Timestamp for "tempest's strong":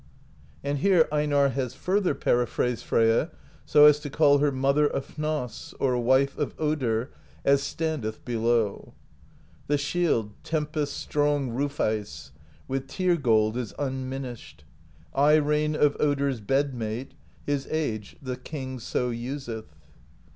10.43-11.51